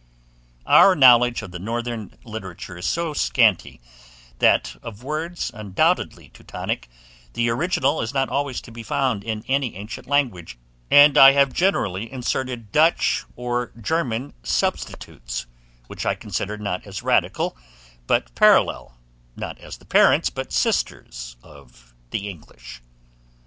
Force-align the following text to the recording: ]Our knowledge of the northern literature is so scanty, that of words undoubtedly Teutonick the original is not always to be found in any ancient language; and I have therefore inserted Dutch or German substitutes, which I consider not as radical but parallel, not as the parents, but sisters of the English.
]Our 0.66 0.94
knowledge 0.96 1.42
of 1.42 1.50
the 1.50 1.58
northern 1.58 2.16
literature 2.24 2.78
is 2.78 2.86
so 2.86 3.12
scanty, 3.12 3.78
that 4.38 4.76
of 4.82 5.04
words 5.04 5.50
undoubtedly 5.52 6.30
Teutonick 6.30 6.88
the 7.34 7.50
original 7.50 8.00
is 8.00 8.14
not 8.14 8.30
always 8.30 8.62
to 8.62 8.70
be 8.70 8.82
found 8.82 9.22
in 9.22 9.44
any 9.46 9.76
ancient 9.76 10.06
language; 10.06 10.56
and 10.90 11.18
I 11.18 11.32
have 11.32 11.52
therefore 11.52 11.98
inserted 11.98 12.72
Dutch 12.72 13.26
or 13.36 13.72
German 13.78 14.32
substitutes, 14.42 15.44
which 15.86 16.06
I 16.06 16.14
consider 16.14 16.56
not 16.56 16.86
as 16.86 17.02
radical 17.02 17.54
but 18.06 18.34
parallel, 18.34 18.96
not 19.36 19.58
as 19.58 19.76
the 19.76 19.84
parents, 19.84 20.30
but 20.30 20.50
sisters 20.50 21.36
of 21.42 21.92
the 22.08 22.26
English. 22.30 22.80